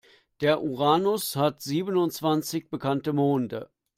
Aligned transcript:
Der 0.39 0.63
Uranus 0.63 1.35
hat 1.35 1.61
siebenundzwanzig 1.61 2.71
bekannte 2.71 3.13
Monde. 3.13 3.69